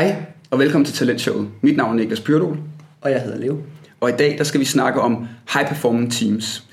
[0.00, 0.16] Hej
[0.50, 1.48] og velkommen til Talentshowet.
[1.60, 2.58] Mit navn er Niklas Pyrdol.
[3.00, 3.58] Og jeg hedder Leo.
[4.00, 6.64] Og i dag der skal vi snakke om high performing teams.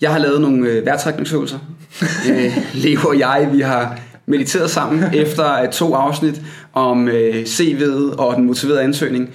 [0.00, 1.58] Jeg har lavet nogle øh, værtrækningsøvelser.
[2.30, 6.42] øh, Leo og jeg, vi har mediteret sammen efter øh, to afsnit
[6.72, 9.30] om øh, CV'et og den motiverede ansøgning.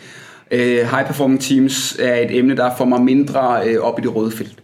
[0.52, 4.16] Øh, high performing teams er et emne, der får mig mindre øh, op i det
[4.16, 4.64] røde felt.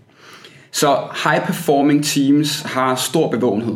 [0.71, 3.75] Så high performing teams har stor bevågenhed.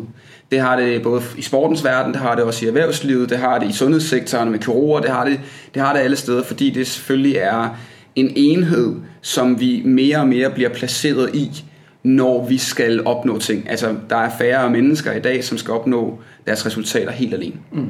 [0.52, 3.60] Det har det både i sportens verden, det har det også i erhvervslivet, det har
[3.60, 5.40] det i sundhedssektoren med kirurger, det har det,
[5.74, 7.78] det har det alle steder, fordi det selvfølgelig er
[8.16, 11.64] en enhed, som vi mere og mere bliver placeret i,
[12.04, 13.70] når vi skal opnå ting.
[13.70, 17.56] Altså, der er færre mennesker i dag, som skal opnå deres resultater helt alene.
[17.72, 17.90] Mm.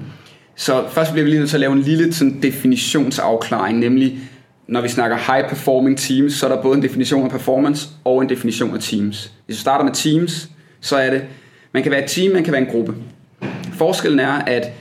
[0.56, 4.20] Så først bliver vi lige nødt til at lave en lille sådan, definitionsafklaring, nemlig
[4.68, 8.22] når vi snakker high performing teams, så er der både en definition af performance og
[8.22, 9.32] en definition af teams.
[9.46, 10.50] Hvis vi starter med teams,
[10.82, 11.22] så er det,
[11.76, 12.94] man kan være et team, man kan være en gruppe.
[13.74, 14.72] Forskellen er, at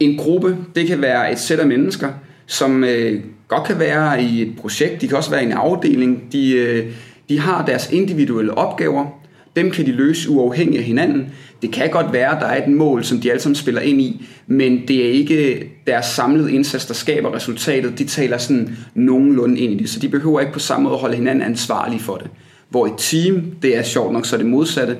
[0.00, 2.08] en gruppe, det kan være et sæt af mennesker,
[2.46, 6.32] som øh, godt kan være i et projekt, de kan også være i en afdeling,
[6.32, 6.86] de, øh,
[7.28, 9.20] de har deres individuelle opgaver,
[9.56, 11.26] dem kan de løse uafhængigt af hinanden.
[11.62, 14.00] Det kan godt være, at der er et mål, som de alle sammen spiller ind
[14.00, 17.98] i, men det er ikke deres samlede indsats, der skaber resultatet.
[17.98, 21.00] De taler sådan nogenlunde ind i det, så de behøver ikke på samme måde at
[21.00, 22.30] holde hinanden ansvarlige for det.
[22.68, 24.96] Hvor et team, det er sjovt nok så det modsatte,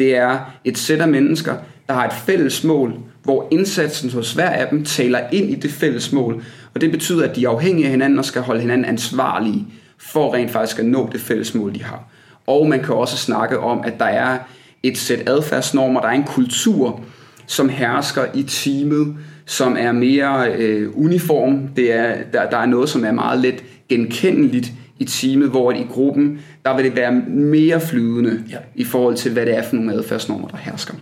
[0.00, 1.54] det er et sæt af mennesker,
[1.88, 5.70] der har et fælles mål, hvor indsatsen hos hver af dem taler ind i det
[5.70, 6.44] fælles mål.
[6.74, 9.66] Og det betyder, at de er afhængige af hinanden og skal holde hinanden ansvarlige
[9.98, 12.04] for rent faktisk at nå det fælles mål, de har.
[12.46, 14.38] Og man kan også snakke om, at der er
[14.82, 17.00] et sæt adfærdsnormer, der er en kultur,
[17.46, 21.68] som hersker i teamet, som er mere øh, uniform.
[21.76, 25.86] Det er, der, der er noget, som er meget let genkendeligt i teamet, hvor i
[25.90, 28.56] gruppen, der vil det være mere flydende ja.
[28.74, 30.94] i forhold til, hvad det er for nogle adfærdsnormer, der hersker.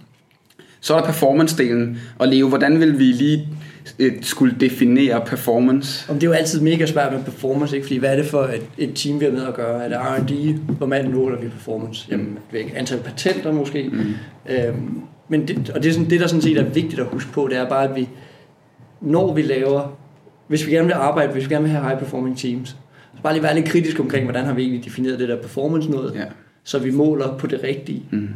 [0.80, 3.48] Så er der performance-delen, og Leo, hvordan vil vi lige
[3.98, 6.10] øh, skulle definere performance?
[6.10, 7.86] Om det er jo altid mega svært med performance, ikke?
[7.86, 9.84] fordi hvad er det for et, et team, vi har med at gøre?
[9.84, 10.58] Er det R&D?
[10.78, 12.16] Hvor meget måler vi performance?
[12.16, 12.38] Mm.
[12.52, 13.90] Jamen, antal patenter måske.
[13.92, 14.14] Mm.
[14.48, 17.32] Øhm, men det, og det, er sådan, det, der sådan set er vigtigt at huske
[17.32, 18.08] på, det er bare, at vi,
[19.00, 19.98] når vi laver,
[20.48, 22.76] hvis vi gerne vil arbejde, hvis vi gerne vil have high performing teams,
[23.16, 25.90] så bare lige være lidt kritisk omkring, hvordan har vi egentlig defineret det der performance
[25.90, 26.24] noget, ja.
[26.64, 28.28] så vi måler på det rigtige, mm.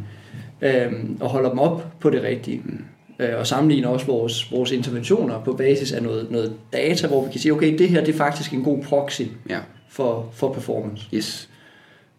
[0.61, 2.61] øhm, og holder dem op på det rigtige.
[2.65, 2.79] Mm.
[3.19, 7.31] Øh, og sammenligner også vores, vores interventioner på basis af noget, noget data, hvor vi
[7.31, 9.59] kan sige, okay, det her det er faktisk en god proxy ja.
[9.89, 11.07] for, for performance.
[11.13, 11.49] Yes.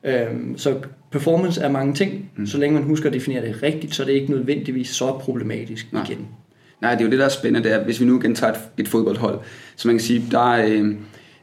[0.05, 0.75] Øhm, så
[1.11, 2.31] performance er mange ting.
[2.37, 2.47] Mm.
[2.47, 5.93] Så længe man husker at definere det rigtigt, så er det ikke nødvendigvis så problematisk
[5.93, 6.05] Nej.
[6.05, 6.27] igen.
[6.81, 8.53] Nej, det er jo det, der er spændende, det er, hvis vi nu igen tager
[8.53, 9.39] et, et fodboldhold,
[9.77, 10.95] så man kan sige, der er, øh,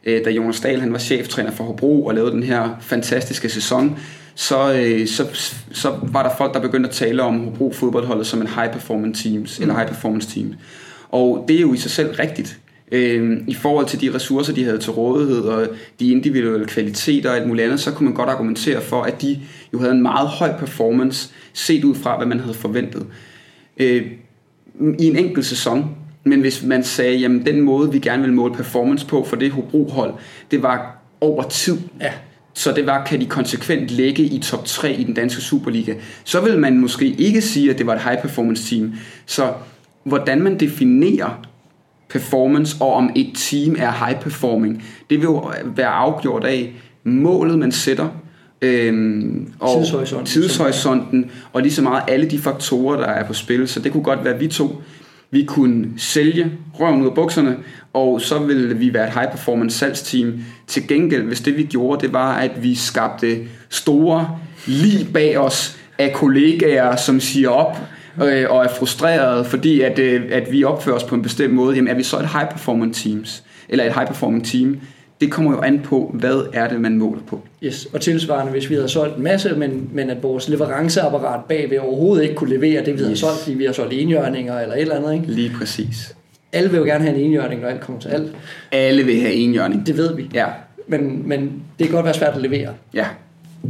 [0.05, 3.99] øh, da Jonas Dahl han var cheftræner for Hobro og lavede den her fantastiske sæson,
[4.35, 5.27] så, øh, så,
[5.71, 9.29] så var der folk, der begyndte at tale om Hobro fodboldholdet som en high performance
[9.29, 9.63] teams, mm.
[9.63, 10.53] eller high performance team.
[11.09, 12.59] Og det er jo i sig selv rigtigt.
[12.91, 15.67] Øh, I forhold til de ressourcer, de havde til rådighed, og
[15.99, 19.39] de individuelle kvaliteter og alt muligt andet, så kunne man godt argumentere for, at de
[19.73, 23.05] jo havde en meget høj performance, set ud fra, hvad man havde forventet.
[23.77, 24.05] Øh,
[24.99, 28.53] I en enkelt sæson, men hvis man sagde, jamen den måde, vi gerne vil måle
[28.53, 30.13] performance på for det Hobro-hold,
[30.51, 31.77] det var over tid.
[32.01, 32.11] Ja.
[32.53, 35.93] Så det var, kan de konsekvent ligge i top 3 i den danske Superliga.
[36.23, 38.93] Så vil man måske ikke sige, at det var et high performance team.
[39.25, 39.53] Så
[40.03, 41.47] hvordan man definerer
[42.09, 46.73] performance, og om et team er high performing, det vil jo være afgjort af
[47.03, 48.09] målet, man sætter,
[48.61, 53.67] øhm, og tidshorisonten, tidshorisonten og lige så meget alle de faktorer, der er på spil.
[53.67, 54.81] Så det kunne godt være, at vi to
[55.31, 57.57] vi kunne sælge røven ud af bukserne,
[57.93, 60.33] og så ville vi være et high performance salgsteam.
[60.67, 63.37] Til gengæld, hvis det vi gjorde, det var, at vi skabte
[63.69, 67.77] store lige bag os af kollegaer, som siger op
[68.23, 71.75] øh, og er frustreret, fordi at, øh, at vi opfører os på en bestemt måde,
[71.75, 74.79] jamen er vi så et high performance teams, eller et high performance team,
[75.21, 77.41] det kommer jo an på, hvad er det, man måler på.
[77.63, 81.79] Yes, og tilsvarende, hvis vi havde solgt en masse, men, men at vores leveranceapparat bagved
[81.79, 83.01] overhovedet ikke kunne levere det, vi yes.
[83.01, 85.13] havde solgt, fordi vi har solgt enhjørninger eller et eller andet.
[85.13, 85.27] Ikke?
[85.27, 86.15] Lige præcis.
[86.53, 88.31] Alle vil jo gerne have en enhjørning, når alt kommer til alt.
[88.71, 89.87] Alle vil have enhjørning.
[89.87, 90.29] Det ved vi.
[90.33, 90.45] Ja.
[90.87, 92.73] Men, men det kan godt være svært at levere.
[92.93, 93.05] Ja.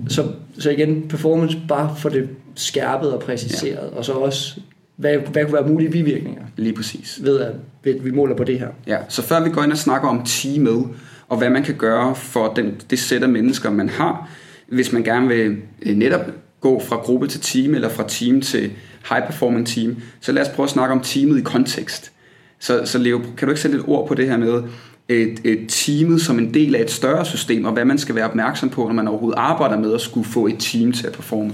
[0.07, 0.23] Så,
[0.59, 3.97] så igen, performance bare for det skærpet og præciseret, ja.
[3.97, 4.59] og så også
[4.95, 6.41] hvad, hvad kunne være mulige bivirkninger?
[6.57, 7.19] Lige præcis.
[7.23, 7.53] Ved at,
[7.83, 8.67] ved at vi måler på det her.
[8.87, 10.87] Ja, så før vi går ind og snakker om teamet,
[11.31, 14.29] og hvad man kan gøre for den, det sæt af mennesker, man har,
[14.67, 16.21] hvis man gerne vil øh, netop
[16.61, 18.71] gå fra gruppe til team, eller fra team til
[19.09, 22.11] high performing team, så lad os prøve at snakke om teamet i kontekst.
[22.59, 24.63] Så, så Leo, kan du ikke sætte et ord på det her med
[25.09, 28.25] et, et teamet som en del af et større system, og hvad man skal være
[28.25, 31.51] opmærksom på, når man overhovedet arbejder med at skulle få et team til at performe?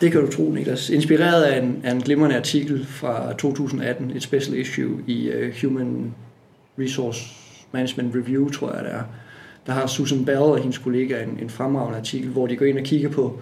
[0.00, 0.90] Det kan du tro, Niklas.
[0.90, 6.14] Inspireret af en, af en glimrende artikel fra 2018, et special issue i uh, Human
[6.78, 7.41] Resource
[7.72, 9.02] Management Review, tror jeg det er,
[9.66, 12.78] der har Susan Bell og hendes kollega en, en fremragende artikel, hvor de går ind
[12.78, 13.40] og kigger på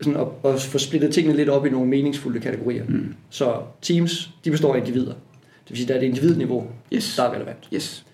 [0.00, 2.84] sådan og, og får splittet tingene lidt op i nogle meningsfulde kategorier.
[2.88, 3.14] Mm.
[3.30, 5.12] Så teams, de består af individer.
[5.12, 7.16] Det vil sige, der er et individniveau, Yes.
[7.16, 7.68] der er relevant.
[7.74, 8.06] Yes.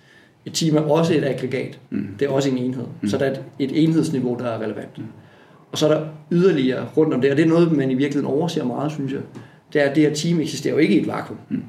[0.47, 1.79] Et team er også et aggregat.
[1.91, 2.09] Mm.
[2.19, 2.85] Det er også en enhed.
[3.03, 3.09] Mm.
[3.09, 4.99] Så der er et, et enhedsniveau, der er relevant.
[4.99, 5.05] Mm.
[5.73, 8.37] Og så er der yderligere rundt om det, og det er noget, man i virkeligheden
[8.37, 9.21] overser meget, synes jeg.
[9.73, 11.39] Det er, at det her team eksisterer jo ikke i et vakuum.
[11.49, 11.63] Mm.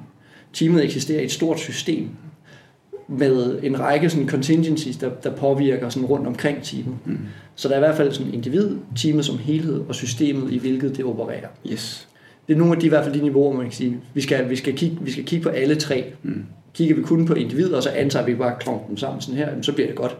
[0.54, 2.10] Teamet eksisterer i et stort system
[3.08, 6.96] med en række sådan contingencies, der, der påvirker sådan rundt omkring teamet.
[7.06, 7.18] Mm.
[7.56, 10.98] Så der er i hvert fald sådan individ, teamet som helhed og systemet, i hvilket
[10.98, 11.48] det opererer.
[11.72, 12.08] Yes.
[12.48, 13.98] Det er nogle af de i hvert fald de niveauer, man kan sige.
[14.14, 16.14] Vi skal, vi skal, kigge, vi skal kigge på alle tre.
[16.24, 16.46] Mm.
[16.74, 19.48] Kigger vi kun på individer, og så antager vi bare klonker dem sammen sådan her,
[19.48, 20.18] jamen, så bliver det godt.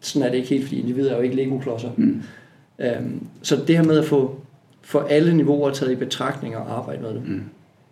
[0.00, 1.90] Sådan er det ikke helt, fordi individer er jo ikke Lego-klodser.
[1.96, 2.22] Mm.
[2.78, 4.40] Øhm, så det her med at få,
[4.82, 7.42] få alle niveauer taget i betragtning og arbejde med det, mm.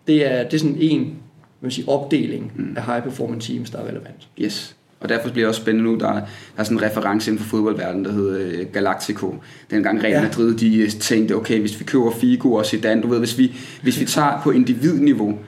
[0.06, 1.16] det, er, det er sådan en
[1.60, 2.74] man sige, opdeling mm.
[2.76, 4.28] af high performance teams, der er relevant.
[4.40, 4.74] Yes.
[5.00, 6.26] Og derfor bliver det også spændende nu, der, er- der
[6.56, 9.34] er sådan en reference inden for fodboldverdenen, der hedder øh, Galactico.
[9.70, 10.22] Dengang Real Ja.
[10.22, 13.52] Madrid, de øh, tænkte, okay, hvis vi køber Figo og Zidane, du ved, hvis vi,
[13.82, 15.38] hvis vi tager på individniveau,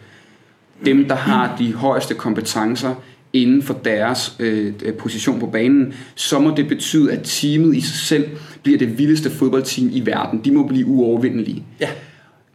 [0.84, 2.94] dem, der har de højeste kompetencer
[3.32, 7.80] inden for deres øh, øh, position på banen, så må det betyde, at teamet i
[7.80, 8.28] sig selv
[8.62, 10.40] bliver det vildeste fodboldteam i verden.
[10.44, 11.64] De må blive uovervindelige.
[11.80, 11.88] Ja.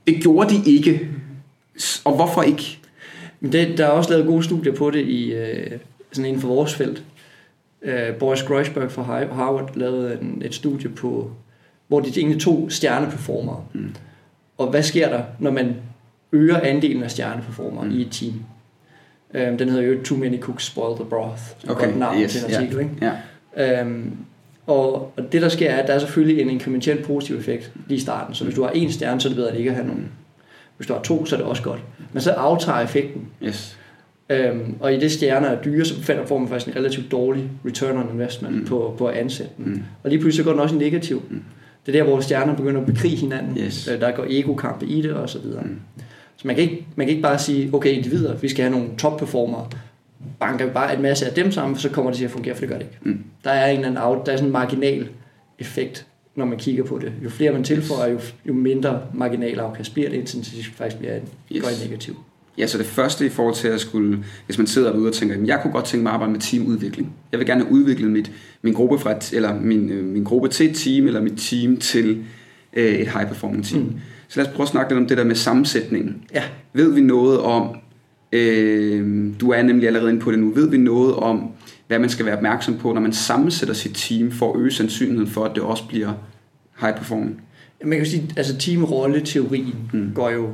[0.08, 1.10] Det gjorde de ikke.
[2.04, 2.80] Og hvorfor ikke?
[3.46, 5.72] Men det, der er også lavet gode studier på det i øh,
[6.12, 7.04] sådan inden for vores felt.
[7.82, 11.32] Øh, Boris Groisberg fra Har- Harvard lavede en, et studie på,
[11.88, 13.64] hvor de egentlig to stjerneperformere.
[13.74, 13.96] Mm.
[14.58, 15.76] Og hvad sker der, når man
[16.32, 17.92] øger andelen af stjerneperformere mm.
[17.92, 18.34] i et team?
[19.34, 21.42] Øh, den hedder jo Too Many Cooks Spoil the Broth.
[21.64, 23.12] Et godt navn til en artikel, ikke?
[23.56, 23.82] Ja.
[23.82, 24.12] Øhm,
[24.68, 27.98] og, og det der sker er, at der er selvfølgelig en inkrementel positiv effekt lige
[27.98, 28.36] i starten.
[28.36, 30.12] Så hvis du har en stjerne, så er det bedre at ikke at have nogen.
[30.78, 31.80] Hvis du har to, så er det også godt.
[32.14, 33.28] Men så aftager effekten.
[33.44, 33.78] Yes.
[34.30, 37.50] Øhm, og i det stjerner er dyre, så finder- får man faktisk en relativt dårlig
[37.66, 38.66] return on investment mm.
[38.66, 39.52] på, på at ansætte.
[39.58, 39.84] Mm.
[40.04, 41.22] Og lige pludselig så går den også i negativ.
[41.30, 41.44] Mm.
[41.86, 43.58] Det er der, hvor stjerner begynder at bekrige hinanden.
[43.58, 43.88] Yes.
[43.88, 45.62] Øh, Der går ego-kampe i det og så videre.
[45.64, 45.80] Mm.
[46.38, 48.96] Så man kan, ikke, man kan ikke bare sige, okay individer, vi skal have nogle
[48.98, 49.68] top-performere.
[50.40, 52.60] Banker vi bare en masse af dem sammen, så kommer det til at fungere, for
[52.60, 52.98] det gør det ikke.
[53.02, 53.24] Mm.
[53.44, 55.08] Der er en eller anden out, der er sådan en marginal
[55.60, 57.12] effekt, når man kigger på det.
[57.24, 61.16] Jo flere man tilføjer, jo, jo mindre marginal afkast bliver det, indtil det faktisk bliver
[61.16, 61.22] en,
[61.56, 61.62] Yes.
[61.64, 62.14] går i negativ.
[62.58, 65.36] Ja, så det første i forhold til at skulle, hvis man sidder derude og tænker,
[65.36, 67.14] "Jamen, jeg kunne godt tænke mig at arbejde med teamudvikling.
[67.32, 70.48] Jeg vil gerne have udviklet mit, min gruppe fra et, eller min, øh, min gruppe
[70.48, 72.24] til et team, eller mit team til
[72.74, 73.84] øh, et high performance team.
[73.86, 73.94] Mm.
[74.28, 76.24] Så lad os prøve at snakke lidt om det der med sammensætningen.
[76.34, 76.44] Ja,
[76.74, 77.76] Ved vi noget om,
[78.32, 81.52] øh, du er nemlig allerede inde på det nu, ved vi noget om,
[81.88, 85.32] hvad man skal være opmærksom på, når man sammensætter sit team, for at øge sandsynligheden
[85.32, 86.14] for, at det også bliver
[86.80, 87.42] high performing?
[87.84, 90.12] man kan sige, altså teamrolle-teorien mm.
[90.16, 90.50] går jo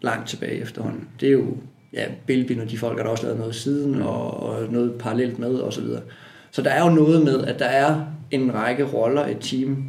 [0.00, 1.08] langt tilbage efterhånden.
[1.20, 1.56] Det er jo,
[1.92, 4.02] ja, Bilbin og de folk har der også lavet noget siden, mm.
[4.02, 6.02] og, og noget parallelt med, og så videre.
[6.50, 8.00] Så der er jo noget med, at der er
[8.30, 9.84] en række roller i et team,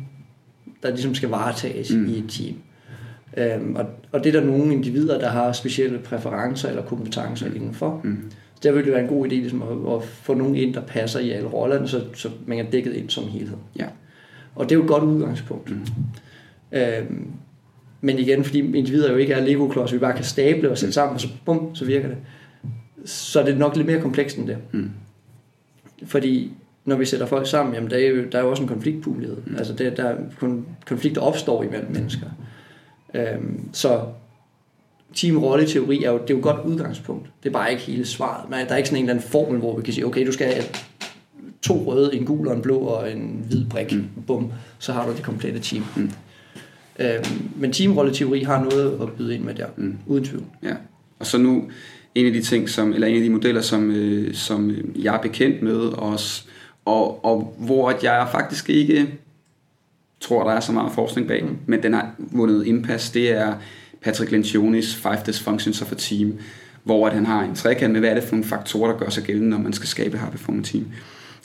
[0.83, 2.07] der ligesom skal varetages mm.
[2.07, 2.55] i et team.
[3.37, 8.01] Øhm, og, og det er der nogle individer, der har specielle præferencer eller kompetencer indenfor.
[8.03, 8.31] Mm.
[8.63, 11.19] Der vil det være en god idé ligesom at, at få nogen ind, der passer
[11.19, 13.57] i alle rollerne, så, så man er dækket ind som helhed.
[13.79, 13.85] Ja.
[14.55, 15.71] Og det er jo et godt udgangspunkt.
[15.71, 15.81] Mm.
[16.71, 17.31] Øhm,
[18.01, 21.15] men igen, fordi individer jo ikke er Lego-klodser, vi bare kan stable og sætte sammen,
[21.15, 22.17] og så bum, så virker det.
[23.05, 24.57] Så er det nok lidt mere komplekst end det.
[24.71, 24.89] Mm.
[26.05, 26.51] Fordi
[26.85, 29.37] når vi sætter folk sammen, jamen der er jo, der er jo også en konfliktmulighed.
[29.45, 29.55] Mm.
[29.57, 32.27] Altså det, der er kon- konflikter opstår imellem mennesker.
[33.13, 34.01] Øhm, så
[35.15, 37.29] teamrolle-teori er jo, det er jo et godt udgangspunkt.
[37.43, 38.49] Det er bare ikke hele svaret.
[38.49, 40.31] Men der er ikke sådan en eller anden formel, hvor vi kan sige, okay, du
[40.31, 40.63] skal have
[41.61, 43.93] to røde, en gul og en blå og en hvid brik.
[43.93, 44.07] Mm.
[44.27, 45.83] Bum, så har du det komplette team.
[45.95, 46.11] Mm.
[46.99, 49.97] Øhm, men teamrolle-teori har noget at byde ind med der, mm.
[50.05, 50.43] uden tvivl.
[50.63, 50.73] Ja.
[51.19, 51.69] Og så nu
[52.15, 55.15] en af de ting, som, eller en af de modeller, som, øh, som øh, jeg
[55.15, 56.43] er bekendt med også,
[56.85, 59.07] og, og hvor at jeg faktisk ikke
[60.19, 61.57] tror, der er så meget forskning bag, mm.
[61.65, 63.53] men den har vundet indpas, det er
[64.07, 66.33] Patrick Lencioni's Five Dysfunctions of a Team,
[66.83, 69.09] hvor at han har en trekant med, hvad er det for nogle faktorer, der gør
[69.09, 70.85] sig gældende, når man skal skabe et high performance team.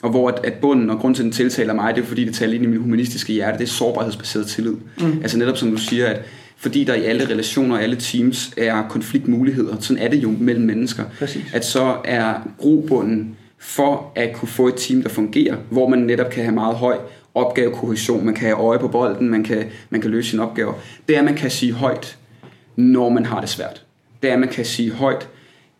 [0.01, 2.25] Og hvor at, at bunden, og grund til, at den tiltaler mig, det er fordi,
[2.25, 4.75] det taler ind i min humanistiske hjerte, det er sårbarhedsbaseret tillid.
[4.99, 5.19] Mm.
[5.21, 6.21] Altså netop som du siger, at
[6.57, 10.65] fordi der i alle relationer og alle teams er konfliktmuligheder, sådan er det jo mellem
[10.65, 11.53] mennesker, Præcis.
[11.53, 16.29] at så er grobunden for at kunne få et team, der fungerer, hvor man netop
[16.29, 16.97] kan have meget høj
[17.35, 20.73] opgavekohession, man kan have øje på bolden, man kan, man kan løse sine opgaver,
[21.07, 22.17] det er, at man kan sige højt,
[22.75, 23.85] når man har det svært.
[24.21, 25.29] Det er, at man kan sige højt,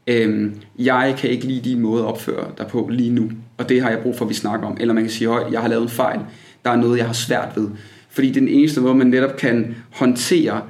[0.07, 3.81] øhm, jeg kan ikke lide din måde at opføre dig på lige nu, og det
[3.81, 4.77] har jeg brug for, at vi snakker om.
[4.79, 6.19] Eller man kan sige højt, jeg har lavet en fejl,
[6.65, 7.69] der er noget, jeg har svært ved.
[8.09, 10.61] Fordi det er den eneste måde, man netop kan håndtere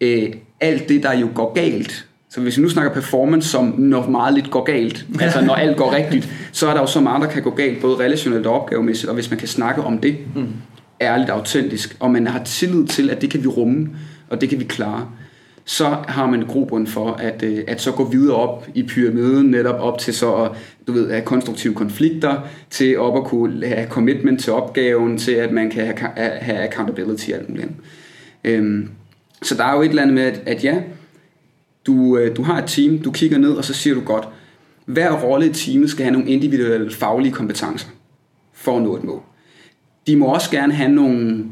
[0.00, 4.08] øh, alt det, der jo går galt, Så hvis vi nu snakker performance, som når
[4.08, 7.22] meget lidt går galt, altså når alt går rigtigt, så er der jo så meget,
[7.22, 10.16] der kan gå galt, både relationelt og opgavemæssigt, og hvis man kan snakke om det,
[10.36, 10.46] mm.
[11.00, 13.88] ærligt og autentisk, og man har tillid til, at det kan vi rumme,
[14.28, 15.08] og det kan vi klare,
[15.64, 19.80] så har man grobund for at, øh, at så gå videre op i pyramiden, netop
[19.80, 20.50] op til så at
[20.86, 22.40] du ved, have konstruktive konflikter,
[22.70, 27.30] til op at kunne have commitment til opgaven, til at man kan have, have accountability
[27.30, 27.68] og alt muligt.
[28.44, 28.88] Øhm,
[29.42, 30.82] så der er jo et eller andet med, at, at ja,
[31.86, 34.28] du, øh, du har et team, du kigger ned, og så siger du godt,
[34.84, 37.88] hver rolle i teamet skal have nogle individuelle faglige kompetencer
[38.52, 39.22] for at nå et mål.
[40.06, 41.44] De må også gerne have nogle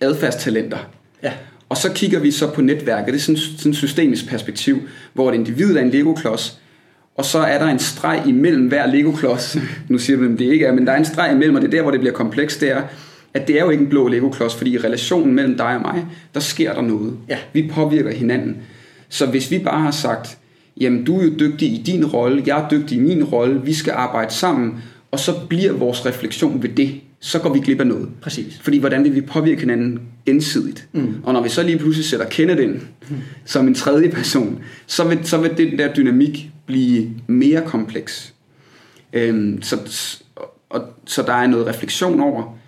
[0.00, 0.78] adfærdstalenter.
[1.22, 1.32] Ja.
[1.68, 3.06] Og så kigger vi så på netværket.
[3.06, 4.80] Det er sådan, sådan et systemisk perspektiv,
[5.12, 6.58] hvor et individ er en Lego-klods,
[7.14, 9.56] og så er der en streg imellem hver Lego-klods.
[9.88, 11.68] nu siger du, at det ikke er, men der er en streg imellem, og det
[11.68, 12.82] er der, hvor det bliver komplekst, det er,
[13.34, 16.06] at det er jo ikke en blå Lego-klods, fordi i relationen mellem dig og mig,
[16.34, 17.16] der sker der noget.
[17.28, 17.38] Ja.
[17.52, 18.56] Vi påvirker hinanden.
[19.08, 20.38] Så hvis vi bare har sagt,
[20.80, 23.74] jamen du er jo dygtig i din rolle, jeg er dygtig i min rolle, vi
[23.74, 24.74] skal arbejde sammen,
[25.10, 28.08] og så bliver vores refleksion ved det, så går vi glip af noget.
[28.20, 28.58] Præcis.
[28.60, 30.88] Fordi hvordan vil vi påvirke hinanden gensidigt?
[30.92, 31.14] Mm.
[31.22, 32.74] Og når vi så lige pludselig sætter Kenneth ind
[33.10, 33.16] mm.
[33.44, 38.34] som en tredje person, så vil, så vil den der dynamik blive mere kompleks.
[39.12, 39.78] Øhm, så,
[40.70, 42.58] og, så der er noget refleksion over,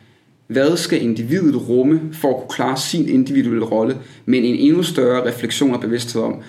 [0.47, 5.29] hvad skal individet rumme for at kunne klare sin individuelle rolle, men en endnu større
[5.29, 6.43] refleksion og bevidsthed om,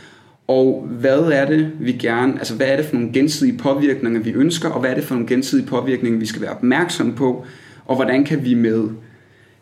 [0.48, 4.32] og hvad er det, vi gerne, altså hvad er det for nogle gensidige påvirkninger, vi
[4.32, 7.46] ønsker, og hvad er det for nogle gensidige påvirkninger, vi skal være opmærksomme på,
[7.86, 8.90] og hvordan kan vi med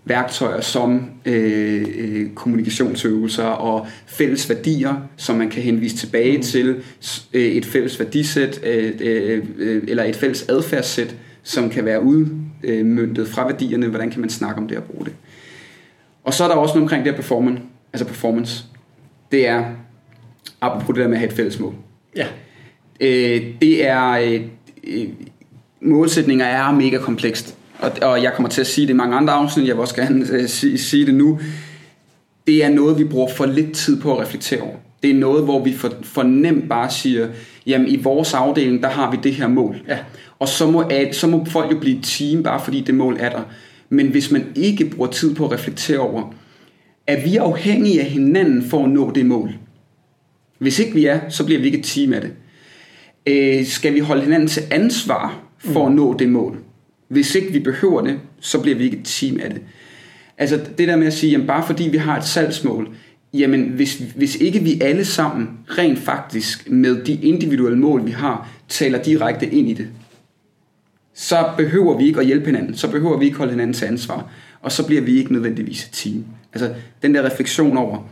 [0.05, 6.43] værktøjer som øh, øh, kommunikationsøvelser og fælles værdier, som man kan henvise tilbage mm.
[6.43, 6.83] til,
[7.33, 13.27] øh, et fælles værdisæt øh, øh, øh, eller et fælles adfærdssæt, som kan være udmyndtet
[13.27, 15.13] fra værdierne, hvordan kan man snakke om det og bruge det.
[16.23, 17.61] Og så er der også noget omkring det her performance,
[17.93, 18.65] altså performance.
[19.31, 19.65] Det er,
[20.61, 21.73] apropos det der med at have et fælles mål.
[22.15, 22.27] Ja.
[22.99, 24.41] Øh, det er, øh,
[24.83, 25.07] øh,
[25.81, 29.33] målsætninger er mega komplekst og, og jeg kommer til at sige det i mange andre
[29.33, 31.39] afsnit, jeg vil også gerne uh, sige, sige det nu,
[32.47, 34.75] det er noget, vi bruger for lidt tid på at reflektere over.
[35.03, 37.27] Det er noget, hvor vi for, for nemt bare siger,
[37.65, 39.81] jamen i vores afdeling, der har vi det her mål.
[39.87, 39.97] Ja.
[40.39, 43.29] Og så må, så må folk jo blive et team, bare fordi det mål er
[43.29, 43.41] der.
[43.89, 46.33] Men hvis man ikke bruger tid på at reflektere over,
[47.07, 49.53] er vi afhængige af hinanden for at nå det mål?
[50.57, 52.31] Hvis ikke vi er, så bliver vi ikke et team af det.
[53.25, 56.57] Øh, skal vi holde hinanden til ansvar for at nå det mål?
[57.09, 59.61] Hvis ikke vi behøver det, så bliver vi ikke et team af det.
[60.37, 62.95] Altså det der med at sige, jamen bare fordi vi har et salgsmål,
[63.33, 68.49] jamen hvis, hvis ikke vi alle sammen rent faktisk med de individuelle mål, vi har,
[68.69, 69.87] taler direkte ind i det,
[71.13, 74.31] så behøver vi ikke at hjælpe hinanden, så behøver vi ikke holde hinanden til ansvar,
[74.61, 76.25] og så bliver vi ikke nødvendigvis et team.
[76.53, 78.09] Altså den der refleksion over,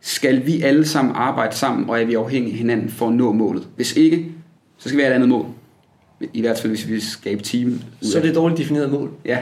[0.00, 3.32] skal vi alle sammen arbejde sammen, og er vi afhængige af hinanden for at nå
[3.32, 3.68] målet?
[3.76, 4.26] Hvis ikke,
[4.78, 5.46] så skal vi have et andet mål.
[6.32, 7.82] I hvert fald, hvis vi skabe team.
[8.02, 9.10] Så er det et dårligt defineret mål.
[9.24, 9.38] Ja.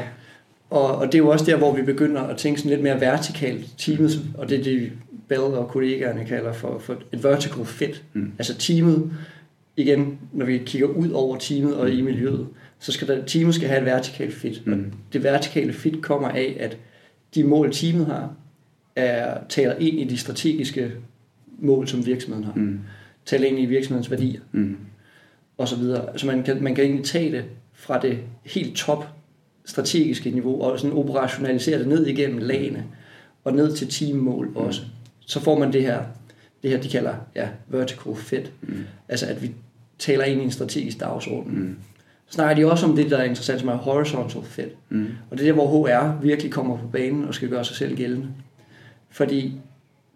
[0.71, 3.01] Og, og det er jo også der, hvor vi begynder at tænke sådan lidt mere
[3.01, 3.67] vertikalt.
[3.79, 4.93] Teamet, og det er det,
[5.29, 8.03] Bell og kollegaerne kalder for, for et vertical fit.
[8.13, 8.33] Mm.
[8.39, 9.13] Altså teamet,
[9.77, 12.05] igen, når vi kigger ud over teamet og i mm.
[12.05, 12.47] miljøet,
[12.79, 14.67] så skal der, teamet skal have et vertikalt fit.
[14.67, 14.73] Mm.
[14.73, 14.79] Og
[15.13, 16.79] det vertikale fit kommer af, at
[17.35, 18.35] de mål, teamet har,
[18.97, 20.93] er, taler ind i de strategiske
[21.59, 22.53] mål, som virksomheden har.
[22.57, 22.81] Mm.
[23.27, 24.41] Taler ind i virksomhedens værdier.
[24.53, 24.77] Mm
[25.63, 26.09] og så videre.
[26.11, 29.09] Altså man kan, man kan egentlig tage det fra det helt top
[29.65, 32.85] strategiske niveau og sådan operationalisere det ned igennem lagene
[33.45, 34.57] og ned til teammål mm.
[34.57, 34.83] også.
[35.21, 36.03] Så får man det her,
[36.63, 38.53] det her de kalder ja, vertical fit.
[38.63, 38.85] Mm.
[39.09, 39.51] Altså at vi
[39.99, 41.59] taler ind i en strategisk dagsorden.
[41.59, 41.77] Mm.
[42.27, 44.69] Så snakker de også om det, der er interessant, som er horizontal fit.
[44.89, 45.09] Mm.
[45.31, 47.97] Og det er der, hvor HR virkelig kommer på banen og skal gøre sig selv
[47.97, 48.29] gældende.
[49.11, 49.53] Fordi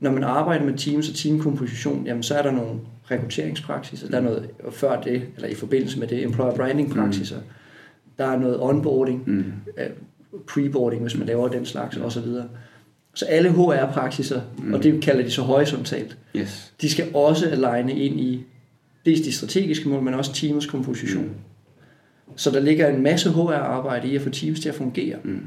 [0.01, 4.23] når man arbejder med teams og teamkomposition, jamen så er der nogle rekrutteringspraksiser, der er
[4.23, 7.43] noget før det, eller i forbindelse med det, employer branding praksiser, mm.
[8.19, 9.53] der er noget onboarding, mm.
[9.79, 12.27] uh, preboarding, hvis man laver den slags, osv.
[13.15, 14.75] Så alle HR-praksiser, mm.
[14.75, 16.73] og det kalder de så horisontalt, yes.
[16.81, 18.47] de skal også aligne ind i
[19.05, 21.25] dels de strategiske mål, men også teamets komposition.
[21.25, 21.31] Mm.
[22.37, 25.17] Så der ligger en masse HR-arbejde i at få teams til at fungere.
[25.25, 25.41] Mm.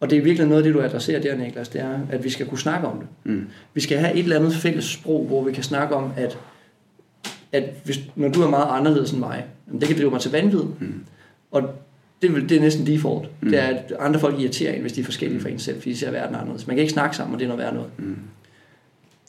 [0.00, 2.30] Og det er virkelig noget af det, du adresserer der, Niklas, det er, at vi
[2.30, 3.08] skal kunne snakke om det.
[3.24, 3.46] Mm.
[3.74, 6.38] Vi skal have et eller andet fælles sprog, hvor vi kan snakke om, at
[7.56, 9.44] at hvis, når du er meget anderledes end mig,
[9.80, 10.62] det kan drive mig til vanvid.
[10.62, 11.04] Mm.
[11.50, 11.62] Og
[12.22, 13.28] det, det er næsten default.
[13.40, 13.50] Mm.
[13.50, 15.90] Det er, at andre folk irriterer en, hvis de er forskellige fra en selv, fordi
[15.90, 16.66] de ser verden anderledes.
[16.66, 17.90] Man kan ikke snakke sammen, og det er noget værd noget.
[17.98, 18.16] Mm.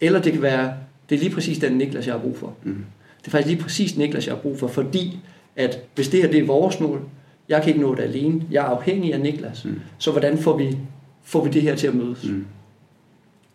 [0.01, 0.73] Eller det kan være,
[1.09, 2.53] det er lige præcis den Niklas, jeg har brug for.
[2.63, 2.85] Mm.
[3.19, 5.19] Det er faktisk lige præcis Niklas, jeg har brug for, fordi
[5.55, 7.01] at hvis det her det er vores mål,
[7.49, 9.79] jeg kan ikke nå det alene, jeg er afhængig af Niklas, mm.
[9.97, 10.77] så hvordan får vi,
[11.23, 12.23] får vi det her til at mødes?
[12.23, 12.45] Mm.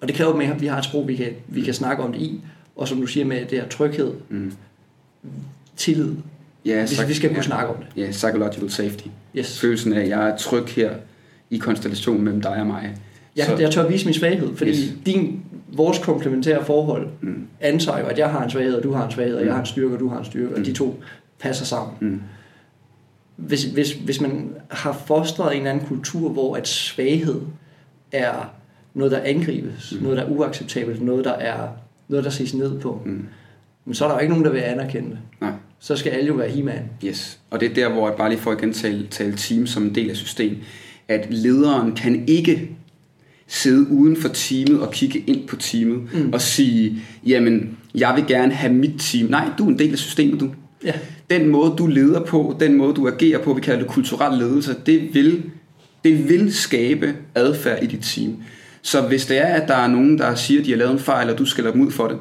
[0.00, 2.12] Og det kræver med, at vi har et sprog, vi kan, vi kan snakke om
[2.12, 2.41] det i,
[2.76, 4.52] og som du siger med det her tryghed, Mm.
[5.76, 6.14] tillid.
[6.64, 7.43] Ja, Vi, psy- vi skal kunne ja.
[7.43, 8.02] snakke om det.
[8.02, 9.07] Ja, psychological safety.
[9.37, 9.61] Yes.
[9.61, 10.95] Følelsen af, at jeg er tryg her
[11.50, 12.97] i konstellationen mellem dig og mig.
[13.37, 14.93] Jeg, Så- jeg tør vise min svaghed, fordi Yes.
[15.07, 17.47] din, vores komplementære forhold Mm.
[17.61, 19.47] antager jo, at jeg har en svaghed, og du har en svaghed, og Mm.
[19.47, 20.64] jeg har en styrke, og du har en styrke, og Mm.
[20.64, 21.02] de to
[21.38, 21.95] passer sammen.
[22.00, 22.21] Mm.
[23.37, 27.41] Hvis, hvis, hvis man har fostret en eller anden kultur, hvor at svaghed
[28.12, 28.55] er
[28.95, 30.02] noget, der angribes, Mm.
[30.02, 31.69] noget, der er uacceptabelt, noget, der er
[32.12, 33.25] noget, der ses ned på, Mm.
[33.85, 35.19] men så er der jo ikke nogen, der vil anerkende det.
[35.40, 35.52] Nej.
[35.81, 36.83] Så skal alle jo være he-man.
[37.04, 37.38] Yes.
[37.50, 39.95] Og det er der, hvor jeg bare lige får igen tale, tale team som en
[39.95, 40.59] del af systemet,
[41.09, 42.71] at lederen kan ikke
[43.47, 46.33] sidde uden for teamet og kigge ind på teamet Mm.
[46.33, 49.31] og sige, jamen, jeg vil gerne have mit team.
[49.31, 50.50] Nej, du er en del af systemet, du.
[50.85, 50.92] Ja.
[51.31, 54.75] Den måde, du leder på, den måde, du agerer på, vi kalder det kulturel ledelse,
[54.87, 55.42] det vil,
[56.04, 58.37] det vil skabe adfærd i dit team.
[58.83, 60.99] Så hvis det er, at der er nogen, der siger, at de har lavet en
[60.99, 62.19] fejl, og du skal lade dem ud for det,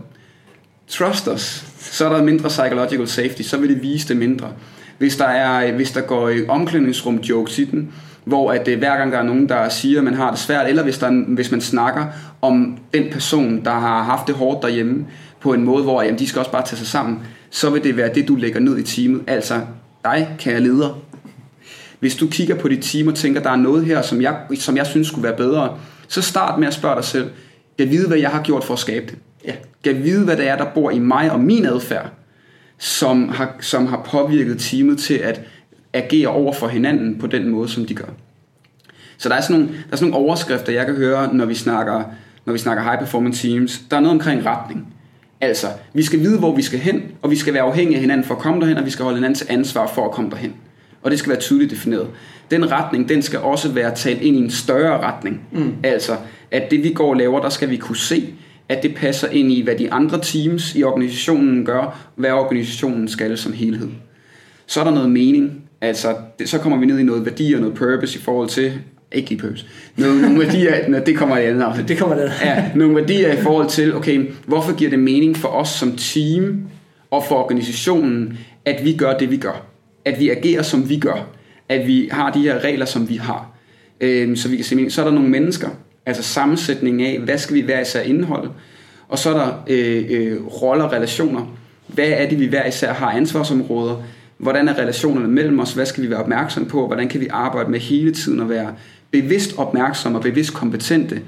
[0.88, 4.52] trust us, så er der mindre psychological safety, så vil det vise det mindre.
[4.98, 8.98] Hvis der, er, hvis der går i omklædningsrum jokes i den, hvor at øh, hver
[8.98, 11.52] gang der er nogen, der siger, at man har det svært, eller hvis, der, hvis
[11.52, 12.06] man snakker
[12.42, 15.06] om den person, der har haft det hårdt derhjemme,
[15.40, 17.98] på en måde, hvor jamen, de skal også bare tage sig sammen, så vil det
[17.98, 19.22] være det, du lægger ned i teamet.
[19.28, 19.62] Altså,
[20.06, 21.00] dig, kære leder,
[22.00, 24.78] hvis du kigger på dit team og tænker, der er noget her, som jeg, som
[24.78, 25.78] jeg synes skulle være bedre,
[26.12, 27.30] så start med at spørge dig selv,
[27.80, 29.18] jeg vide, hvad jeg har gjort for at skabe det.
[29.46, 29.54] Ja.
[29.86, 32.10] Jeg vide, hvad det er, der bor i mig og min adfærd,
[32.78, 35.42] som har, som har påvirket teamet til at
[35.94, 38.10] agere over for hinanden på den måde, som de gør.
[39.18, 41.56] Så der er sådan nogle, der er sådan nogle overskrifter, jeg kan høre, når vi
[41.56, 42.04] snakker,
[42.46, 43.82] når vi snakker high performance teams.
[43.92, 44.94] Der er noget omkring retning.
[45.42, 48.28] Altså, vi skal vide, hvor vi skal hen, og vi skal være afhængige af hinanden
[48.28, 50.54] for at komme derhen, og vi skal holde hinanden til ansvar for at komme derhen.
[51.02, 52.08] Og det skal være tydeligt defineret.
[52.52, 55.42] Den retning, den skal også være talt ind i en større retning.
[55.52, 55.74] Mm.
[55.84, 56.16] Altså,
[56.52, 58.34] at det vi går og laver, der skal vi kunne se,
[58.70, 63.38] at det passer ind i, hvad de andre teams i organisationen gør, hvad organisationen skal
[63.38, 63.90] som helhed.
[64.68, 67.62] Så er der noget mening, altså det, så kommer vi ned i noget værdi og
[67.62, 68.74] noget purpose i forhold til,
[69.12, 69.66] ikke lige purpose,
[69.98, 71.88] nogle, nogle værdier, nå, det kommer i anden afsnit.
[71.88, 72.32] Det kommer der.
[72.44, 76.68] Ja, nogle værdier i forhold til, okay, hvorfor giver det mening for os som team
[77.12, 79.71] og for organisationen, at vi gør det, vi gør.
[80.06, 81.28] At vi agerer, som vi gør.
[81.70, 83.52] At vi har de her regler, som vi har.
[84.02, 84.90] Øhm, så vi kan se.
[84.90, 85.70] Så er der nogle mennesker,
[86.06, 88.52] altså sammensætningen af, hvad skal vi hver især indeholde.
[89.08, 91.58] Og så er der øh, øh, roller og relationer.
[91.88, 94.04] Hvad er det, vi hver især har ansvarsområder?
[94.38, 95.74] Hvordan er relationerne mellem os?
[95.74, 96.88] Hvad skal vi være opmærksom på?
[96.88, 98.76] Hvordan kan vi arbejde med hele tiden at være
[99.12, 101.22] bevidst opmærksomme og bevidst kompetente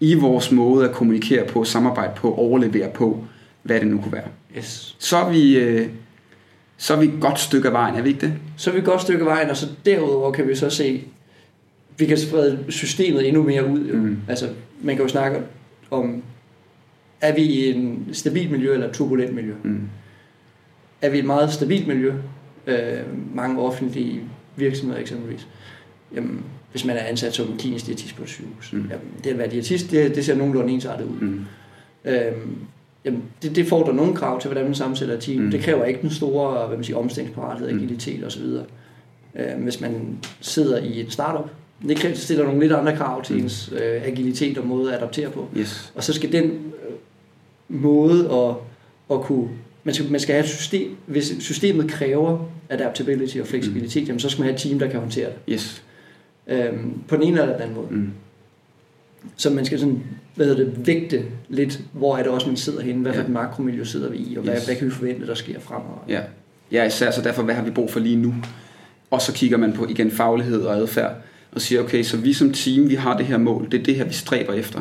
[0.00, 3.24] i vores måde at kommunikere på, samarbejde på, overlevere på,
[3.62, 4.28] hvad det nu kunne være.
[4.58, 4.96] Yes.
[4.98, 5.88] Så er vi, øh,
[6.76, 8.34] så er vi et godt stykke af vejen, er vi ikke det?
[8.56, 11.04] Så er vi et godt stykke af vejen, og så derudover kan vi så se,
[11.98, 13.86] vi kan sprede systemet endnu mere ud.
[13.86, 13.96] Jo.
[13.96, 14.18] Mm.
[14.28, 14.48] Altså,
[14.82, 15.40] man kan jo snakke
[15.90, 16.22] om,
[17.20, 19.54] er vi i en stabil miljø eller et turbulent miljø?
[19.62, 19.88] Mm.
[21.02, 22.12] Er vi et meget stabilt miljø?
[22.66, 23.00] Øh,
[23.34, 24.20] mange offentlige
[24.56, 25.46] virksomheder eksempelvis.
[26.14, 28.72] Jamen, hvis man er ansat som klinisk diætist på et sygehus.
[28.72, 28.78] Mm.
[28.78, 31.20] Jamen, det at være diætist, det, det ser nogenlunde ensartet ud.
[31.20, 31.44] Mm.
[32.04, 32.58] Øhm,
[33.04, 35.38] jamen, det, det får der nogle krav til, hvordan man sammensætter et team.
[35.38, 35.44] Mm.
[35.44, 35.50] Mm.
[35.50, 37.78] Det kræver ikke den store hvad man siger, omstillingsparathed, Mm.
[37.78, 38.42] agilitet osv.
[39.36, 41.50] Øhm, hvis man sidder i et startup,
[41.88, 43.42] det kræver, stiller nogle lidt andre krav til Mm.
[43.42, 45.48] ens øh, agilitet og måde at adaptere på.
[45.56, 45.92] Yes.
[45.94, 46.94] Og så skal den øh,
[47.68, 48.54] måde at,
[49.16, 49.48] at kunne...
[49.86, 52.38] Man skal, man skal have et system, hvis systemet kræver
[52.68, 54.06] adaptability og fleksibilitet, mm.
[54.06, 55.54] jamen, så skal man have et team, der kan håndtere det.
[55.54, 55.82] Yes.
[56.46, 57.86] Øhm, på den ene eller den anden måde.
[57.90, 58.10] Mm.
[59.36, 60.02] Så man skal sådan,
[60.34, 63.26] hvad hedder det, vægte lidt, hvor er det også, man sidder henne, hvad for Ja.
[63.26, 64.64] et makromiljø sidder vi i, og hvad, Yes.
[64.66, 66.04] hvad kan vi forvente, der sker fremover.
[66.08, 66.20] Ja.
[66.72, 68.34] ja, især så derfor, hvad har vi brug for lige nu?
[69.10, 71.12] Og så kigger man på igen faglighed og adfærd,
[71.52, 73.94] og siger, okay, så vi som team, vi har det her mål, det er det
[73.96, 74.80] her, vi stræber efter.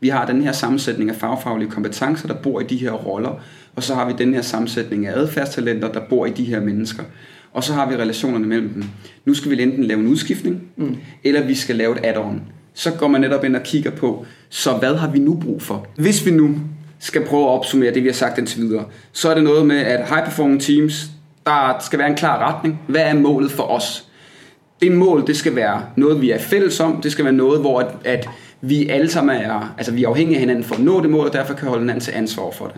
[0.00, 3.40] Vi har den her sammensætning af fagfaglige kompetencer, der bor i de her roller,
[3.76, 7.02] og så har vi den her sammensætning af adfærdstalenter, der bor i de her mennesker.
[7.52, 8.84] Og så har vi relationerne mellem dem.
[9.24, 10.96] Nu skal vi enten lave en udskiftning, Mm.
[11.24, 12.40] eller vi skal lave et add-on.
[12.74, 15.86] Så går man netop ind og kigger på, så hvad har vi nu brug for?
[15.96, 16.54] Hvis vi nu
[16.98, 19.76] skal prøve at opsummere det, vi har sagt indtil videre, så er det noget med,
[19.76, 21.10] at high performing teams,
[21.46, 22.80] der skal være en klar retning.
[22.88, 24.08] Hvad er målet for os?
[24.80, 27.00] Det mål, det skal være noget, vi er fælles om.
[27.00, 28.28] Det skal være noget, hvor at, at
[28.60, 31.26] vi alle sammen er, altså vi er afhængige af hinanden for at nå det mål,
[31.26, 32.76] og derfor kan holde hinanden til ansvar for det.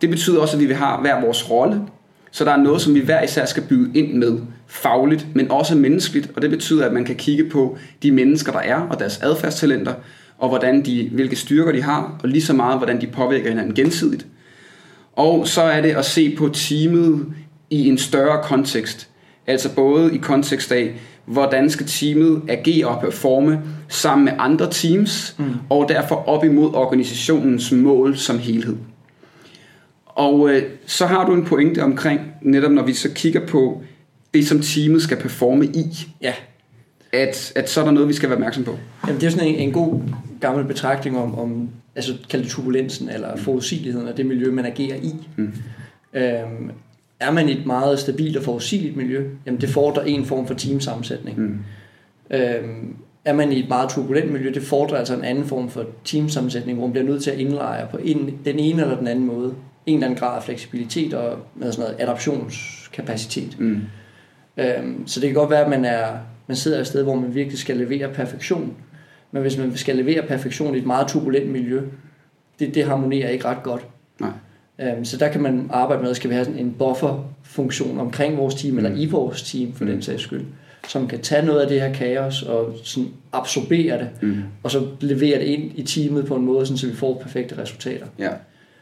[0.00, 1.82] Det betyder også, at vi har hver vores rolle,
[2.30, 4.40] så der er noget, som vi hver især skal byde ind med
[4.70, 8.58] fagligt, men også menneskeligt, og det betyder, at man kan kigge på de mennesker, der
[8.58, 9.94] er, og deres adfærdstalenter,
[10.38, 13.74] og hvordan de, hvilke styrker de har, og lige så meget, hvordan de påvirker hinanden
[13.74, 14.26] gensidigt.
[15.12, 17.26] Og så er det at se på teamet
[17.70, 19.08] i en større kontekst,
[19.46, 25.34] altså både i kontekst af, hvordan skal teamet agere og performe sammen med andre teams,
[25.38, 25.44] mm.
[25.68, 28.76] og derfor op imod organisationens mål som helhed.
[30.06, 33.82] Og øh, så har du en pointe omkring, netop når vi så kigger på
[34.34, 36.34] det, som teamet skal performe i, Ja,
[37.12, 38.78] at, at så er der noget, vi skal være opmærksom på.
[39.06, 40.00] Jamen, det er sådan en, en god
[40.40, 44.96] gammel betragtning om, om altså kalde det turbulensen eller forudsigeligheden af det miljø, man agerer
[44.96, 45.14] i.
[45.36, 45.52] Mm.
[46.14, 46.70] Øhm,
[47.20, 50.54] er man i et meget stabilt og forudsigeligt miljø, jamen det fordrer en form for
[50.54, 51.38] teamsammensætning.
[51.40, 51.58] Mm.
[52.30, 55.84] Øhm, er man i et meget turbulent miljø, det fordrer altså en anden form for
[56.04, 59.26] teamsammensætning, hvor man bliver nødt til at indlejre på en, den ene eller den anden
[59.26, 59.54] måde.
[59.86, 63.60] En eller anden grad af fleksibilitet og med sådan noget adaptionskapacitet.
[63.60, 63.80] Mm.
[64.60, 66.06] Øhm, så det kan godt være, at man, er,
[66.46, 68.74] man sidder et sted, hvor man virkelig skal levere perfektion.
[69.32, 71.80] Men hvis man skal levere perfektion i et meget turbulent miljø,
[72.58, 73.86] det, det harmonerer ikke ret godt.
[74.20, 74.30] Nej.
[74.80, 78.54] Øhm, så der kan man arbejde med, skal vi have sådan en bufferfunktion omkring vores
[78.54, 79.90] team, eller i vores team for Mm.
[79.90, 80.44] den sags skyld,
[80.88, 84.42] som kan tage noget af det her kaos og sådan absorbere det, Mm.
[84.62, 87.58] og så levere det ind i teamet på en måde, sådan, så vi får perfekte
[87.58, 88.06] resultater.
[88.18, 88.28] Ja.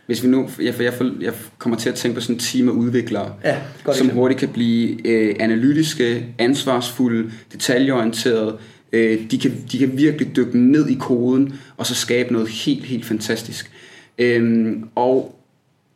[0.08, 2.72] Hvis vi nu, jeg, jeg, jeg kommer til at tænke på sådan et team af
[2.72, 4.14] udviklere, Ja, godt som eksempel.
[4.14, 8.56] hurtigt kan blive øh, analytiske, ansvarsfulde, detaljeorienterede.
[8.92, 12.84] Øh, de, kan, de kan virkelig dykke ned i koden, og så skabe noget helt,
[12.84, 13.70] helt fantastisk.
[14.18, 15.38] Øhm, og,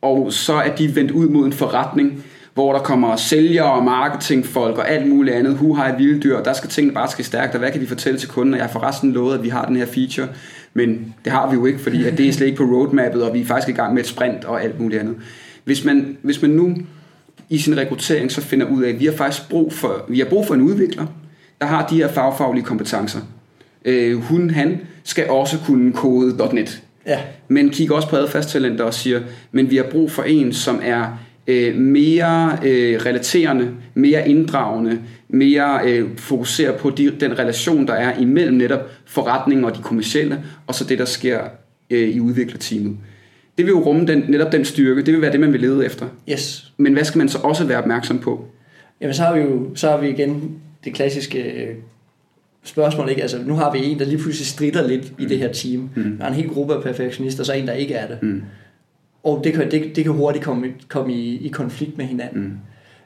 [0.01, 2.23] og så er de vendt ud mod en forretning,
[2.53, 6.53] hvor der kommer sælgere og marketingfolk og alt muligt andet, hu har vilde dyr, der
[6.53, 8.53] skal tingene bare ske stærkt, og hvad kan vi fortælle til kunden?
[8.53, 10.27] Og jeg har forresten lovet, at vi har den her feature,
[10.73, 13.33] men det har vi jo ikke, fordi at det er slet ikke på roadmappet, og
[13.33, 15.15] vi er faktisk i gang med et sprint og alt muligt andet.
[15.63, 16.75] Hvis man, hvis man nu
[17.49, 20.25] i sin rekruttering så finder ud af, at vi har faktisk brug for, vi har
[20.25, 21.05] brug for en udvikler,
[21.61, 23.19] der har de her fagfaglige kompetencer.
[23.85, 26.81] Øh, hun, han skal også kunne kode .NET.
[27.05, 30.79] Ja, Men kigger også på adfærdstalenter og siger, men vi har brug for en, som
[30.83, 37.93] er øh, mere øh, relaterende, mere inddragende, mere øh, fokuseret på de, den relation, der
[37.93, 41.41] er imellem netop forretningen og de kommercielle, og så det, der sker
[41.89, 42.97] øh, i udviklerteamet.
[43.57, 45.85] Det vil jo rumme den, netop den styrke, det vil være det, man vil lede
[45.85, 46.05] efter.
[46.29, 46.71] yes.
[46.77, 48.45] Men hvad skal man så også være opmærksom på?
[49.01, 51.75] Jamen så har vi jo så har vi igen det klassiske øh,
[52.63, 53.21] spørgsmål, ikke?
[53.21, 55.25] Altså nu har vi en, der lige pludselig strider lidt mm.
[55.25, 55.89] i det her team.
[55.95, 56.17] Mm.
[56.17, 58.17] Der er en hel gruppe af perfektionister, og så en, der ikke er det.
[58.21, 58.41] Mm.
[59.23, 62.43] Og det kan, det, det kan hurtigt komme, komme i, i konflikt med hinanden.
[62.43, 62.57] Mm.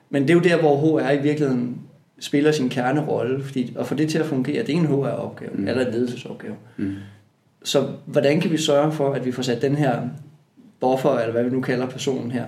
[0.10, 1.78] Men det er jo der, hvor HR i virkeligheden
[2.20, 5.68] spiller sin kernerolle, fordi at få det til at fungere, det er en HR-opgave, mm.
[5.68, 6.56] eller en ledelsesopgave.
[6.78, 6.96] Mm.
[7.64, 10.02] Så hvordan kan vi sørge for, at vi får sat den her
[10.80, 12.46] buffer, eller hvad vi nu kalder personen her,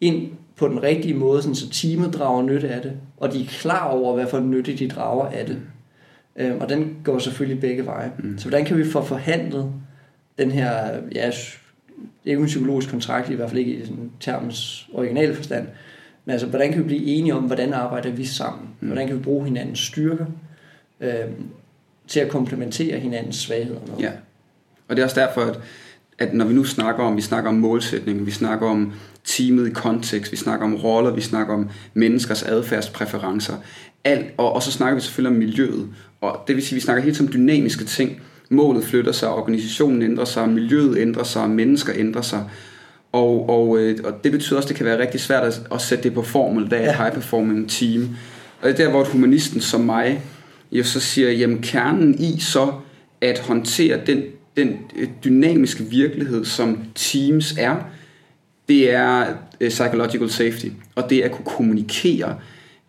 [0.00, 3.46] ind på den rigtige måde, sådan, så teamet drager nytte af det, og de er
[3.46, 5.58] klar over, hvad for nytte de drager af det.
[6.36, 8.12] Øhm, og den går selvfølgelig begge veje.
[8.18, 8.38] Mm.
[8.38, 9.72] Så hvordan kan vi få forhandlet
[10.38, 11.30] den her, ja,
[12.26, 15.66] det er jo en psykologisk kontrakt, i hvert fald ikke i sådan termens originale forstand,
[16.24, 18.68] men altså, hvordan kan vi blive enige om, hvordan arbejder vi sammen?
[18.80, 18.86] Mm.
[18.86, 20.26] Hvordan kan vi bruge hinandens styrker
[21.00, 21.44] øhm,
[22.08, 23.80] til at komplementere hinandens svagheder?
[23.86, 23.98] Med?
[23.98, 24.10] Ja.
[24.88, 25.60] Og det er også derfor, at,
[26.18, 28.92] at når vi nu snakker om, vi snakker om målsætning, vi snakker om
[29.24, 33.54] teamet i kontekst, vi snakker om roller, vi snakker om menneskers adfærdspræferencer,
[34.04, 35.88] alt, og, og så snakker vi selvfølgelig om miljøet.
[36.20, 38.20] Og det vil sige, at vi snakker helt som dynamiske ting.
[38.50, 42.44] Målet flytter sig, organisationen ændrer sig, miljøet ændrer sig, mennesker ændrer sig.
[43.12, 45.80] Og, og, øh, og det betyder også, at det kan være rigtig svært at, at
[45.80, 48.16] sætte det på formel, der er et high-performing team.
[48.60, 50.22] Og det er der, hvor et humanisten som mig
[50.72, 52.72] jo så siger, jamen kernen i så
[53.20, 54.22] at håndtere den,
[54.56, 57.76] den øh, dynamiske virkelighed, som teams er,
[58.68, 59.26] det er
[59.60, 62.36] øh, psychological safety, og det er at kunne kommunikere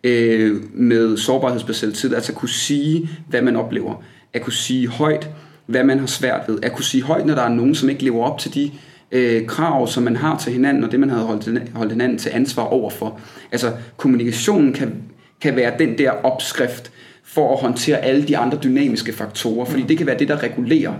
[0.04, 5.28] øh, med sårbarhedsbaseret tid, altså at kunne sige, hvad man oplever, at kunne sige højt,
[5.68, 8.04] hvad man har svært ved, at kunne sige højt, når der er nogen, som ikke
[8.04, 8.70] lever op til de
[9.12, 12.30] øh, krav, som man har til hinanden, og det man havde holdt, holdt hinanden til
[12.34, 13.20] ansvar overfor.
[13.52, 15.02] Altså kommunikationen kan,
[15.40, 16.92] kan være den der opskrift
[17.24, 20.94] for at håndtere alle de andre dynamiske faktorer, fordi det kan være det, der regulerer,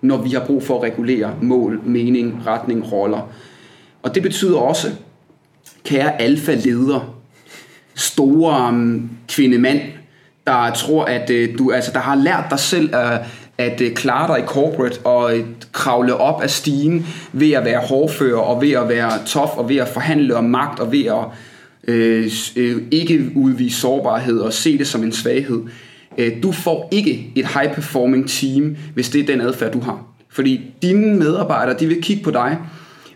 [0.00, 3.32] når vi har brug for at regulere mål, mening, retning, roller.
[4.02, 4.90] Og det betyder også,
[5.84, 7.20] kære alfa-leder,
[7.94, 9.80] store um, kvindemand,
[10.46, 13.26] der tror, at uh, du altså, der har lært dig selv uh,
[13.58, 17.80] at uh, klare dig i corporate og øh, kravle op af stigen ved at være
[17.80, 21.24] hårdfører og ved at være tof og ved at forhandle om magt og ved at
[21.88, 25.62] øh, øh, ikke udvise sårbarhed og se det som en svaghed.
[26.18, 30.06] Øh, du får ikke et high performing team, hvis det er den adfærd, du har.
[30.28, 32.58] Fordi dine medarbejdere, de vil kigge på dig,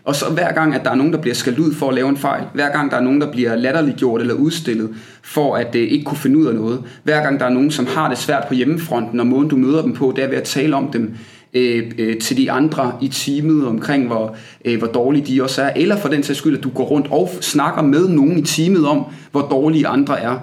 [0.03, 2.09] og så hver gang, at der er nogen, der bliver skældt ud for at lave
[2.09, 4.89] en fejl, hver gang der er nogen, der bliver latterliggjort eller udstillet
[5.21, 7.87] for at øh, ikke kunne finde ud af noget, hver gang der er nogen, som
[7.87, 10.43] har det svært på hjemmefronten, og måden du møder dem på, det er ved at
[10.43, 11.15] tale om dem
[11.53, 14.35] øh, øh, til de andre i teamet omkring, hvor,
[14.65, 17.07] øh, hvor dårlige de også er, eller for den sags skyld, at du går rundt
[17.11, 20.37] og snakker med nogen i teamet om, hvor dårlige andre er.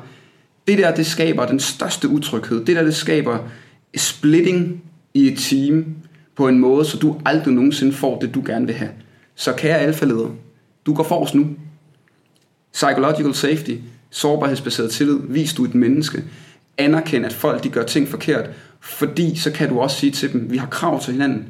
[0.69, 2.64] Det der, det skaber den største utryghed.
[2.64, 3.38] Det der, det skaber
[3.97, 4.83] splitting
[5.14, 5.85] i et team
[6.37, 8.90] på en måde, så du aldrig nogensinde får det, du gerne vil have.
[9.37, 10.29] Så kære alfaleder,
[10.87, 11.46] Du går forrest nu.
[12.72, 13.75] Psychological safety,
[14.11, 16.25] sårbarhedsbaseret tillid, vis du et menneske.
[16.79, 20.51] Anerkend, at folk de gør ting forkert, fordi så kan du også sige til dem,
[20.51, 21.49] vi har krav til hinanden.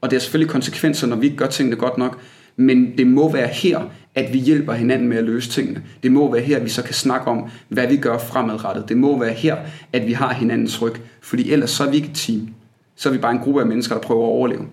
[0.00, 2.18] Og det er selvfølgelig konsekvenser, når vi ikke gør tingene godt nok.
[2.56, 3.80] Men det må være her,
[4.14, 5.82] at vi hjælper hinanden med at løse tingene.
[6.02, 8.88] Det må være her, at vi så kan snakke om, hvad vi gør fremadrettet.
[8.88, 9.56] Det må være her,
[9.92, 10.94] at vi har hinandens ryg.
[11.20, 12.48] Fordi ellers så er vi ikke et team.
[12.96, 14.66] Så er vi bare en gruppe af mennesker, der prøver at overleve.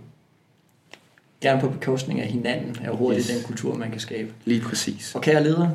[1.45, 3.35] Gerne på bekostning af hinanden er overhovedet yes.
[3.35, 4.33] den kultur, man kan skabe.
[4.45, 5.15] Lige præcis.
[5.15, 5.69] Og kære leder,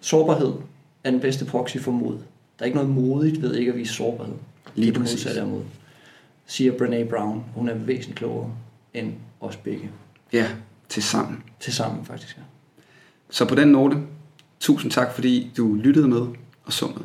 [0.00, 0.52] sårbarhed
[1.04, 2.12] er den bedste proxy for mod.
[2.14, 2.18] Der
[2.58, 4.34] er ikke noget modigt ved ikke at vise sårbarhed.
[4.74, 5.26] Lige det er det præcis.
[5.26, 5.62] af mod.
[6.46, 7.44] Siger Brene Brown.
[7.54, 8.52] Hun er væsentligt klogere
[8.94, 9.90] end os begge.
[10.32, 10.46] Ja,
[10.88, 11.42] til sammen.
[11.60, 12.42] Til sammen faktisk, ja.
[13.30, 13.96] Så på den note,
[14.60, 16.26] tusind tak, fordi du lyttede med
[16.64, 17.04] og så med.